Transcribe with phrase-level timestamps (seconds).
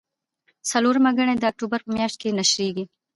[0.69, 2.85] څلورمه ګڼه یې د اکتوبر په میاشت کې نشریږي.